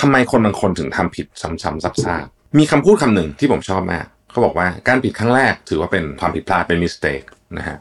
[0.00, 7.26] ทำไมคนบางคนถึงทำผิดซ้ำๆซักๆมีคำพูดคำหนึ่งที่ผมชอบมากเขาบอกว่าการผิดครั้งแรกถือว่าเป็นความผิดพลาดเป็น mistake
[7.58, 7.76] นะฮะ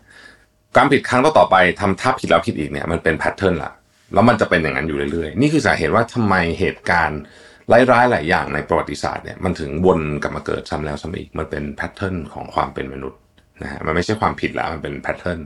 [0.78, 3.72] การผิดครั้งต่อไปทำท่าผิดแล้วผิดอีกเนี่ยมันเป็น pattern ละ
[4.14, 7.20] แล้วมันจะเป็นอย่างนั้นอยู่เรื่อยๆ นี่คือสาเหตุว่าทำไมเหตุการณ์
[7.92, 13.20] ร้ายๆหลายอย่างในประวัติศาสตร์เนี่ยมันถึงวนกลับมาเกิดซ้ำแล้วซ้ำอีกมันเป็น pattern ของความเป็นมนุษย์
[13.62, 15.40] นะฮะมันไม่ใช่ความผิดแล้วมันเป็น pattern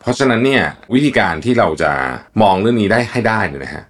[0.00, 0.62] เพราะฉะนั้นเนี่ย
[0.94, 1.92] วิธีการที่เราจะ
[2.42, 3.84] มองเรื่องนี้ได้ให้ได้เนี่ยนะฮะ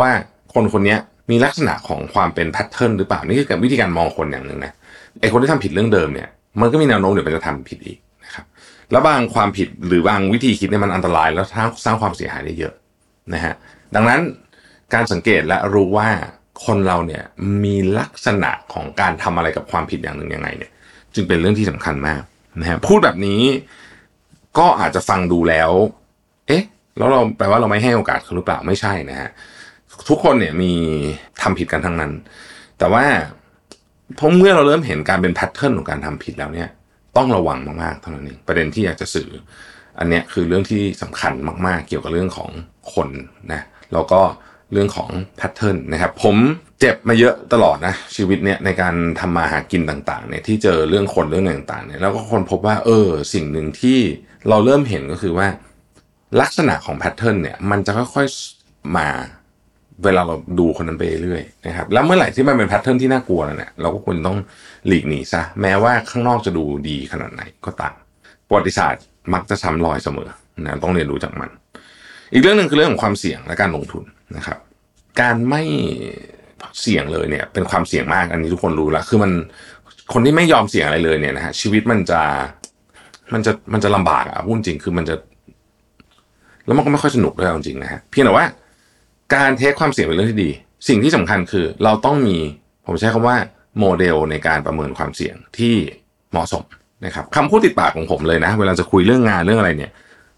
[0.00, 0.10] ว่า
[0.54, 0.96] คนคนนี้
[1.30, 4.72] มีลักษณะของความเป็นแพทเทิร์นหรือเปล่า นี่คือวิธีการมองคนอย่างหนึ่งนะ
[5.20, 6.28] ไอคนที่ทำผิดเรื่องเดิมเนี่ย
[6.60, 8.44] มันก็มีแนวโน้มเดี๋ยวมันจะทำผิดอีกนะครับ
[8.90, 12.74] แล้วบางความผิดหรือบางวิธีคิดเนี่ยมันอันตรายแล้วสร้างสร้างความเสียหายได้เยอะ
[13.34, 13.54] นะฮะ
[13.94, 14.20] ดังนั้น
[14.94, 16.08] การสังเกตและรู้ว่า
[16.66, 17.22] คนเราเนี่ย
[17.64, 20.70] มีลักษณะของการทำอะไรกับความผิดอย่างหนึ่งยังไงเนี่ย
[21.14, 22.22] จึงเป็นเรื่องที่สำคัญมาก
[22.60, 23.40] นะฮะพูดแบบนี้
[24.58, 25.70] ก็อาจจะฟังดูแล้ว
[26.48, 26.62] เอ๊ะ
[26.96, 29.30] แล้วเราแปลว่าเราไม่ให้โอกาสเขาหรือเปล่าไม่ใช่นะฮะ
[30.08, 30.72] ทุกคนเนี่ยมี
[31.42, 32.12] ทำผิดกันทั้งนั้น
[32.78, 33.04] แต่ว่า
[34.18, 36.68] พอเมื่อเราเริ่มเห็นการเป็นแพทเทิร์นของการทำผิดแล้วเนี่ย
[37.16, 39.28] ต้องระวังมากๆเท่านั้นเองประเด็นที่อยากจะสื่อ
[39.98, 41.32] อันเนี้ยคือเรื่องที่สำคัญ
[41.66, 42.50] มากๆ เกี่ยวกับเรื่องของ
[42.94, 43.08] คน
[43.52, 44.20] นะแล้วก็
[44.72, 46.36] เรื่องของแพทเทิร์นนะครับ ผม
[46.80, 53.98] เจ็บมาเยอะตลอดนะชีวิตเนี่ยในการทำมาหากินต่างๆเนี่ยที่เจอเรื่องคนเรื่องต่างๆเนี่ยแล้วก็คนพบว่าเออสิ่งหนึ่งที่
[54.48, 55.48] เราเริ่มเห็นก็คือว่า
[56.40, 59.08] ลักษณะของ pattern เนี่ยมันจะค่อยๆมา
[60.04, 64.38] เวลาเราดูคนนั้นไปเรื่อยนะครับ แล้วเมื่อไหร่ที่มันเป็น pattern ที่น่ากลัวแล้วเนี่ยเราก็ควรต้อง
[64.86, 67.94] หลีกหนีซะแม้ว่าข้างนอกจะดูดีขนาดไหนก็ตาม
[68.48, 69.02] ประวัติศาสตร์
[69.34, 70.28] มักจะซ้ำรอยเสมอ
[70.64, 71.50] นะต้องเรียนรู้จากมัน
[72.32, 74.04] อีกเรื่องหนึ่งคือเรื่องของความเสี่ยงและการลงทุน
[74.36, 74.58] นะครับ
[75.20, 75.62] การไม่
[76.80, 79.32] เสี่ยงเลยเนี่ย เป็นความเสี่ยงมากอันนี้ทุกคนรู้แล้วคือมัน
[80.12, 82.20] คนที่ไม่ยอมเสี่ยงอะไรเลยเนี่ยนะฮะชีวิตมันจะ
[83.32, 85.14] มันจะมันจะลำบากอะพูดจริงคือมันจะ
[86.66, 88.46] แล้วมันก็ไม่ค่อยสนุกด้วยจริงๆนะฮะเพียงแต่ว่า
[89.34, 90.50] การเทคความเสี่ยงเป็นเรื่องที่ดี
[90.88, 92.36] สิ่งที่สำคัญคือเราต้องมี
[92.86, 93.36] ผมใช้คำว่า
[93.80, 95.74] โมเดลในการประเมินความเสี่ยงที่
[96.30, 96.64] เหมาะสม
[97.04, 99.92] นะครับคำพูดติดปากของผมเลยนะ เวลาจะคุยเรื่องงานเรื่องอะไรเนี่ย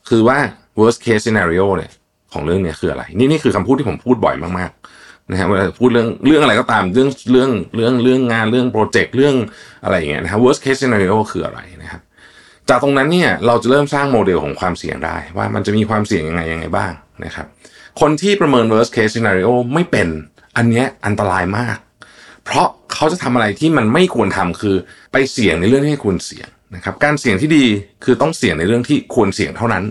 [0.09, 0.39] คือว่า
[0.81, 1.91] worst case scenario เนี่ย
[2.33, 9.35] ของเรื่องเนี้ยคืออะไร นี่นี่คือคำพูดที่ผมพูดบ่อยมากๆนะฮะเวลาพูดเรื่องเรื่องอะไรก็ตามเรื่องเรื่องเรื่องเรื่องงานเรื่องโปรเจกต์เรื่อง
[9.85, 12.03] อะไรอย่างเงี้ยนะฮะ worst case scenario คืออะไรนะครับ
[12.69, 16.93] จากตรงนั้นเนี่ยเราจะเริ่มสร้างโมเดลของความเสี่ยงได้ ว่ามันจะมีความเสี่ยงยังไงยังไงบ้าง
[17.25, 17.47] นะครับ
[18.01, 20.09] คนที่ประเมิน worst case scenario ไม่เป็น
[20.57, 21.77] อันเนี้ยอันตรายมาก
[22.45, 24.77] เพราะเขาจะทำอะไรที่มันไม่ควรทำคือ
[25.13, 27.65] ไปเสี่ยงในเรื่องที่ไม่ควรเสี่ยงนะครับ การเสี่ยงที่ดี
[28.05, 29.85] คือต้องเสี่ยงในเรื่องที่ควรเสี่ยงเท่านั้น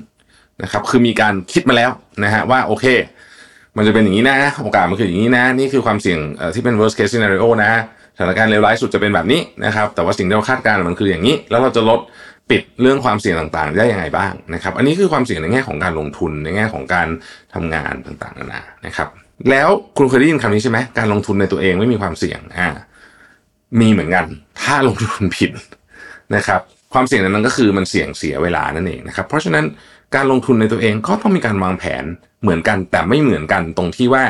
[0.63, 1.91] นะครับ คือมีการคิดมาแล้ว
[2.23, 2.85] นะฮะว่าโอเค
[3.77, 6.19] มันจะเป็นอย่างนี้นะ โอกาสมันคืออย่างนี้นะ นี่คือความเสี่ยง
[6.53, 7.71] ที่เป็น worst case scenario นะ
[8.15, 11.99] สถานการณ์เลวร้ายสุดจะเป็นแบบนี้นะครับ แต่ว่าสิ่งที่เราคาดการณ์มันคืออย่างนี้ แล้วเราจะลด
[12.49, 17.07] ปิดเรื่องความเสี่ยงต่างๆ ได้ยังไงบ้างนะครับ อันนี้คือความเสี่ยงในแง่ของการลงทุนในแง่ของการ
[17.53, 19.09] ทำงานต่างๆนานานะครับ
[19.49, 22.69] แล้วคุณเคยได้ยินคำนี้ใช่ไหมการลงทุนในตัวเองไม่มีความเสี่ยงอ่า
[23.79, 24.25] มีเหมือนกัน
[24.61, 25.51] ถ้าลงทุนผิด
[26.35, 26.61] นะครับ
[26.93, 29.65] ความเสี่ยงนั้นก็คือมันเสี่ยงเสียเวลานั่นเองนะครับ เพราะฉะนั้น
[30.15, 32.03] การลงทุนในตัวเองก็ต้องมีการวางแผน
[32.41, 34.23] เหมือนกันแต่ไม่เหมือนกันตรงที่ว่า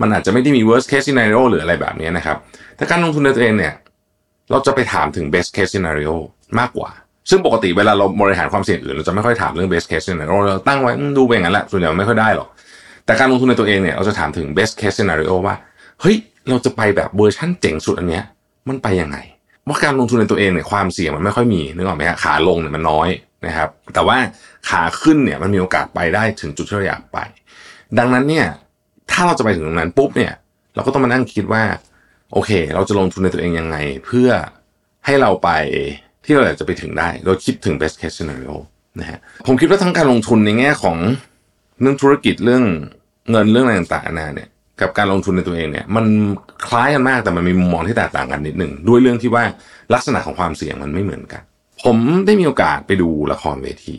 [0.00, 2.36] มันอาจจะไม่ได้มี worst case scenario หรืออะไรแบบนี้นะครับ
[2.76, 3.74] แต่การลงทุนในตัวเองเนี่ย
[4.50, 6.14] เราจะไปถามถึง best case scenario
[6.58, 6.90] มากกว่า
[7.30, 12.48] ซึ่งปกติเวลาเราบริหารความเสี่ยงอื่นเราจะไม่ค่อยถามเรื่อง best case scenario เราตั้งไว้ดูไปอย่างนั้นแหละส่วนใหญ่ไม่ค่อยได้หรอก
[13.04, 15.54] แต่การลงทุนในตัวเองเนี่ยเราจะถามถึง best case scenario ว่า
[16.00, 16.16] เฮ้ย
[16.48, 18.24] เราจะไปแบบเวอร์ชั่นเจ๋งสุดอันเนี้ย
[18.68, 19.18] มันไปยังไง
[19.66, 23.08] ว่าะการลงทุนในตัวเองเนี่ยความเสี่ยงมันไม่ค่อยมีนึกออกไหมฮะขาลงเนี่ยมันน้อย
[23.46, 24.16] นะครับ แต่ว่า
[24.68, 27.18] ขาขึ้นเนี่ยมันมีโอกาสไปได้ถึงจุดที่เราอยากไป
[27.98, 28.46] ดังนั้นเนี่ย
[29.10, 30.32] ถ้าเราจะไปถึงตรงนั้นปุ๊บเนี่ย
[30.74, 31.62] เราก็ต้องมานั่งคิดว่า
[32.32, 33.76] โอเค เราจะลงทุนในตัวเองยังไง
[34.06, 34.28] เพื่อ
[35.04, 35.50] ให้เราไป
[36.24, 38.54] ที่เราอยากจะไปถึงได้ โดยคิดถึง best case scenario
[39.00, 40.96] นะฮะผมคิดว่าทั้งการลงทุนในแง่ของ
[41.80, 42.64] เรื่องธุรกิจเรื่อง
[43.30, 44.48] เงินเรื่องอะไรต่างๆนาเนี่ย
[44.80, 46.06] กับการลงทุนในตัวเองเนี่ยมัน
[46.66, 49.44] คล้ายกันมากแต่มันมีมุมมองที่แตกต่างกันนิดหนึ่งด้วยเรื่องที่ว่า
[49.94, 51.42] ลักษณะของความเสี่ยงมันไม่เหมือนกัน
[51.82, 51.96] ผม
[52.26, 53.98] ได้มีโอกาสไปดูละครเวที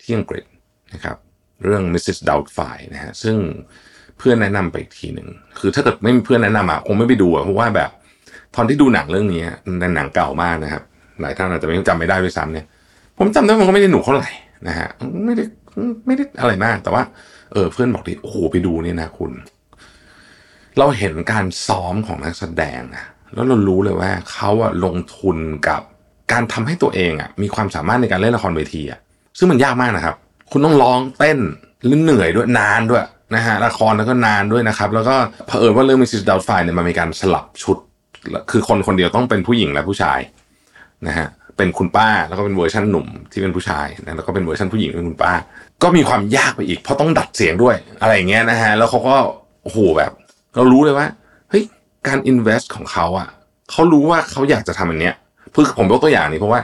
[0.00, 0.44] ที่อังกฤษ
[0.92, 1.16] นะครับ
[1.64, 2.18] เรื่อง Mrs.
[2.28, 3.36] Doubtfire นะฮะซึ่ง
[4.18, 5.28] เพื่อนแนะนำไปอีกทีหนึ่ง
[5.58, 7.90] คือถ้าเกิดไม่มีเพื่อนแนะนำอะคงไม่ไปดูอะเพราะว่าแบบ
[8.54, 9.42] ตอนที่ดูหนังเรื่องนี้
[9.80, 10.82] เป็นหนังเก่ามากนะครับ
[11.20, 12.66] หลายท่านอาจจะไม่จำไม่ได้ด้วยซ้ำเนี่ย
[13.18, 14.30] ผมจำได้มันก็ไม่ได้หนุกเท่าไหร่
[14.68, 14.88] นะฮะ
[15.26, 15.44] ไม่ได้
[16.06, 17.02] ไม่ได้อะไรมาก แต่ว่า
[17.52, 19.32] เออเพื่อนบอกดิโอ้โหไปดูเนี่ยนะคุณ
[20.78, 25.36] เราเห็นการซ้อมของนักแสดงอะแล้วเรารู้เลยว่าเขาอะลงทุน
[25.68, 25.80] กับ
[26.32, 29.00] การทำให้ตัวเองอะมีความสามารถในการเล่นละครเวทีอะ
[29.38, 30.14] ซึ่งมันยากมากนะครับ
[30.50, 31.38] คุณต้องร้องเต้น
[31.84, 33.04] หรือเหนื่อยด้วยนานด้วย
[33.34, 35.16] นะฮะละครแล้วก็นานด้วยนะครับ แล้วก็
[35.46, 37.76] เผอิญว่าเรื่องมิสซิสดาวไฟเนี่ยมันมีการสลับชุด
[38.50, 40.18] คือคนคนเดียวต้องเป็นผู้หญิงและผู้ชาย
[41.06, 45.32] นะฮะเป็นคุณป้าแล้วก็เป็นเวอร์ชันหนุ่มที่เป็นผู้ชายนะแล้วก็เป็นเวอร์ชันผู้หญิงเป็นคุณป้า
[45.82, 49.16] ก็มีความยากไปอีกเพราะต้องดัดเสียงด้วยอะไรอย่างเงี้ยนะฮะแล้วเขาก็
[49.62, 50.12] โอ้โหแบบ
[50.56, 51.06] เรารู้เลยว่า
[51.50, 51.64] เฮ้ย
[52.06, 53.28] การ invest ของเขาอะ
[53.70, 55.14] เขารู้ว่าเขาอยากจะทำอันเนี้ย
[55.50, 56.60] เพื่อผมยกตัวอย่างนี้เพราะว่า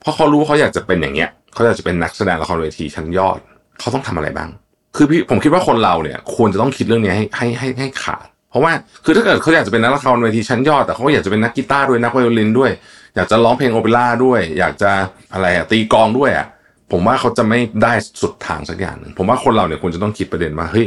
[0.00, 3.38] เพราะเขารู้ว่าเขาอยากจะเป็นอย่างเงี้ย เขาอยากจะเป็นนักแสดงละครเวทีชั้นยอด
[3.80, 4.50] เขาต้องทำอะไรบ้าง
[4.96, 8.72] คือพี่ผมคิดว่าคนเราเนี่ย ควรจะต้องคิดเรื่องนี้ให้ให้ให้ให้ขาด เพราะว่า
[9.04, 12.70] คือถ้าเกิดเขาอยากจะเป็นนักละครเวทีชั้นยอดแต่เขาก็อยากจะเป็นนักกีตาร์ด้วยนักไวโอลินด้วย
[13.16, 14.90] อยากจะร้องเพลงโอเปร่าด้วย อยากจะ
[15.32, 16.46] อะไรอะตีกองด้วยอะ
[16.92, 17.92] ผมว่าเขาจะไม่ได้
[18.22, 20.86] สุดทางสักอย่างหนึ่งผมว่าคนเราเนี่ยควรจะต้องคิดประเด็นว่าเฮ้ย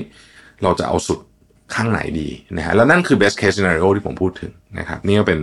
[0.64, 1.20] เราจะเอาสุด
[1.76, 5.40] ข้างไหนดีนะฮะแล้วนั่นคือ best case scenario ที่ผมพูดถึงนะครับนี่ก็เป็น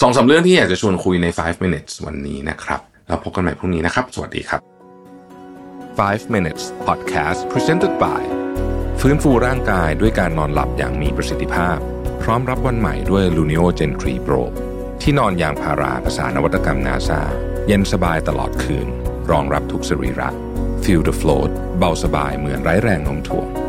[0.00, 4.60] สองสาเรื่องที่อยากจะชวนคุยใน 5 minutes วันนี้นะครับแล้วพบกันใหม่พรุ่งนี้นะครับ สวัสดีครับ
[5.98, 8.45] 5 minutes podcast presented by
[9.00, 11.78] ฟื้นฟูร่างกายด้วยการนอนหลับอย่างมีประสิทธิภาพ
[12.22, 14.42] พร้อมรับวันใหม่ด้วย Luno Gen 3 Pro
[15.02, 17.20] ที่นอนยางพาราภาษานวัตกรรมนาซา
[17.66, 18.88] เย็นสบายตลอดคืน
[19.30, 20.28] รองรับทุกสรีระ
[20.82, 23.65] Feel the float เบาสบายเหมือนไร้แรงโน้มถ่วง